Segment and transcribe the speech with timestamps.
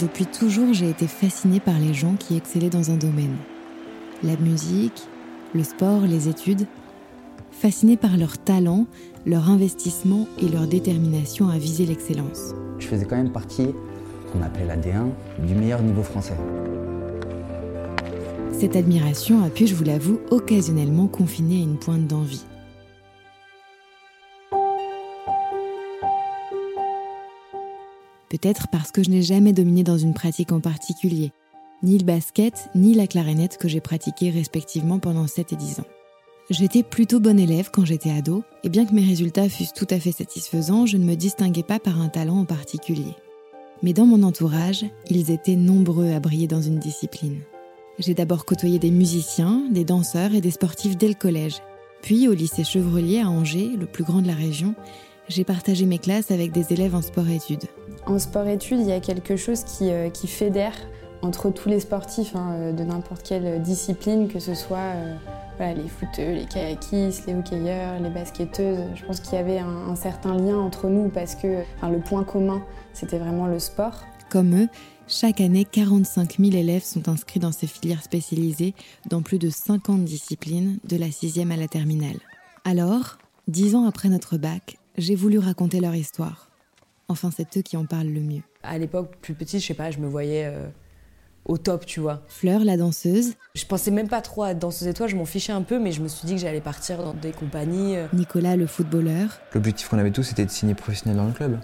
[0.00, 3.36] Depuis toujours, j'ai été fascinée par les gens qui excellaient dans un domaine.
[4.22, 5.02] La musique,
[5.54, 6.66] le sport, les études.
[7.50, 8.86] Fascinée par leur talent,
[9.26, 12.54] leur investissement et leur détermination à viser l'excellence.
[12.78, 13.70] Je faisais quand même partie,
[14.32, 15.08] qu'on appelait la D1,
[15.44, 16.36] du meilleur niveau français.
[18.52, 22.44] Cette admiration a pu, je vous l'avoue, occasionnellement confiner à une pointe d'envie.
[28.30, 31.32] Peut-être parce que je n'ai jamais dominé dans une pratique en particulier,
[31.82, 35.86] ni le basket, ni la clarinette que j'ai pratiqué respectivement pendant 7 et 10 ans.
[36.50, 40.00] J'étais plutôt bonne élève quand j'étais ado, et bien que mes résultats fussent tout à
[40.00, 43.14] fait satisfaisants, je ne me distinguais pas par un talent en particulier.
[43.82, 47.40] Mais dans mon entourage, ils étaient nombreux à briller dans une discipline.
[47.98, 51.60] J'ai d'abord côtoyé des musiciens, des danseurs et des sportifs dès le collège.
[52.02, 54.74] Puis au lycée Chevrelier à Angers, le plus grand de la région,
[55.28, 57.66] j'ai partagé mes classes avec des élèves en sport-études.
[58.08, 60.72] En sport-études, il y a quelque chose qui, euh, fédère
[61.20, 65.88] entre tous les sportifs hein, euh, de n'importe quelle discipline, que ce soit euh, les
[65.88, 68.78] footeux, les kayakistes, les hockeyeurs, les basketteuses.
[68.94, 72.62] Je pense qu'il y avait un, certain lien entre nous parce que le point commun,
[72.94, 74.04] c'était vraiment le sport.
[74.30, 74.68] Comme eux,
[75.06, 78.74] chaque année, 45 000 élèves sont inscrits dans ces filières spécialisées
[79.10, 82.18] dans plus de 50 disciplines, de la sixième à la terminale.
[82.64, 86.47] Alors, dix ans après notre bac, j'ai voulu raconter leur histoire.
[87.08, 88.42] Enfin, c'est eux qui en parlent le mieux.
[88.62, 90.66] À l'époque, plus petite, je sais pas, je me voyais euh,
[91.46, 92.22] au top, tu vois.
[92.28, 93.32] Fleur, la danseuse.
[93.54, 96.02] Je pensais même pas trop à danseuse étoile, je m'en fichais un peu, mais je
[96.02, 97.96] me suis dit que j'allais partir dans des compagnies.
[97.96, 98.06] euh.
[98.12, 99.40] Nicolas, le footballeur.
[99.54, 101.58] L'objectif qu'on avait tous, c'était de signer professionnel dans le club.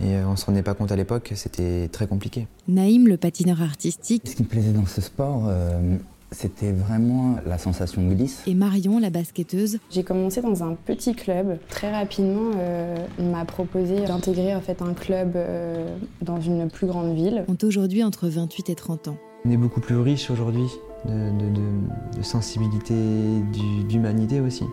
[0.00, 2.48] Et euh, on se rendait pas compte à l'époque, c'était très compliqué.
[2.66, 4.22] Naïm, le patineur artistique.
[4.26, 5.96] Ce qui me plaisait dans ce sport, euh,
[6.32, 8.42] c'était vraiment la sensation de glisse.
[8.46, 9.78] Et Marion, la basketteuse.
[9.90, 11.58] J'ai commencé dans un petit club.
[11.68, 16.86] Très rapidement, euh, on m'a proposé d'intégrer en fait un club euh, dans une plus
[16.86, 17.44] grande ville.
[17.48, 19.16] Ont aujourd'hui entre 28 et 30 ans.
[19.44, 20.68] On est beaucoup plus riche aujourd'hui
[21.04, 22.94] de, de, de, de sensibilité,
[23.88, 24.64] d'humanité aussi,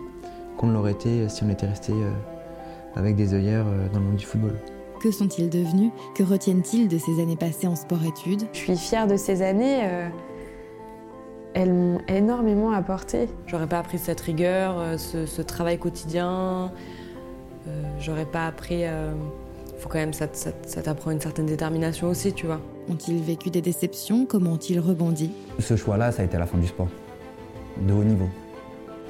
[0.56, 2.10] qu'on ne l'aurait été si on était resté euh,
[2.94, 4.54] avec des œillères euh, dans le monde du football.
[5.00, 5.90] Que sont-ils devenus?
[6.14, 8.42] Que retiennent-ils de ces années passées en sport-études?
[8.52, 9.80] Je suis fière de ces années.
[11.54, 13.28] Elles m'ont énormément apporté.
[13.46, 16.70] J'aurais pas appris cette rigueur, euh, ce, ce travail quotidien.
[17.68, 18.84] Euh, J'aurais pas appris.
[18.86, 19.12] euh,
[19.78, 22.60] faut quand même, ça, ça, ça t'apprend une certaine détermination aussi, tu vois.
[22.90, 24.26] Ont-ils vécu des déceptions?
[24.26, 25.30] Comment ont-ils rebondi?
[25.58, 26.88] Ce choix-là, ça a été la fin du sport,
[27.80, 28.28] de haut niveau.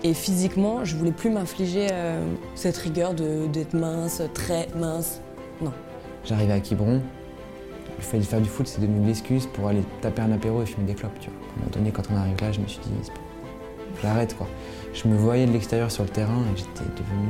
[0.05, 2.25] Et physiquement, je voulais plus m'infliger euh,
[2.55, 5.21] cette rigueur de- d'être mince, très mince.
[5.61, 5.73] Non.
[6.25, 7.00] J'arrivais à Quiberon,
[7.99, 10.67] le fait de faire du foot, c'est devenu l'excuse pour aller taper un apéro et
[10.67, 11.19] fumer des clopes.
[11.21, 11.39] Tu vois.
[11.39, 13.21] À un moment donné, quand on arrive là, je me suis dit, c'est pas-
[14.03, 14.47] j'arrête quoi.
[14.95, 17.29] Je me voyais de l'extérieur sur le terrain et j'étais devenu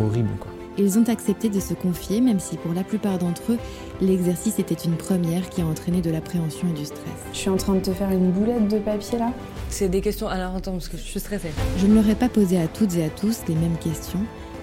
[0.00, 0.50] euh, horrible quoi.
[0.80, 3.58] Ils ont accepté de se confier, même si pour la plupart d'entre eux,
[4.00, 7.02] l'exercice était une première qui a entraîné de l'appréhension et du stress.
[7.32, 9.32] Je suis en train de te faire une boulette de papier là.
[9.70, 10.28] C'est des questions.
[10.28, 11.50] Alors attends, parce que je suis stressée.
[11.78, 14.20] Je ne leur ai pas posé à toutes et à tous les mêmes questions,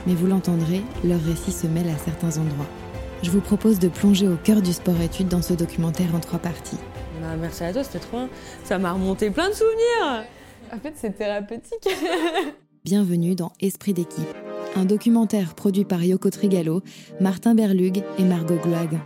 [0.07, 2.65] mais vous l'entendrez, leur récit se mêle à certains endroits.
[3.25, 6.77] Je vous propose de plonger au cœur du sport-études dans ce documentaire en trois parties.
[7.19, 8.29] Bah, merci à toi, c'était trop bien.
[8.63, 10.25] Ça m'a remonté plein de souvenirs.
[10.71, 11.89] En fait, c'est thérapeutique.
[12.85, 14.27] Bienvenue dans Esprit d'équipe,
[14.75, 16.83] un documentaire produit par Yoko Trigalo,
[17.19, 18.99] Martin Berlug et Margot Gluag.